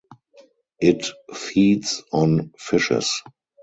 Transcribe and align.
It 0.79 1.09
feeds 1.31 2.01
on 2.11 2.53
fishes. 2.57 3.21